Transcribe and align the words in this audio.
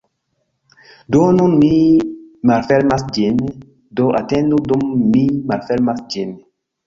Do 1.15 1.19
nun 1.39 1.51
mi 1.63 1.69
malfermas 2.51 3.05
ĝin, 3.17 3.37
do 3.99 4.07
atendu 4.21 4.61
dum 4.71 4.83
mi 5.13 5.21
malfermas 5.53 6.01
ĝin. 6.15 6.35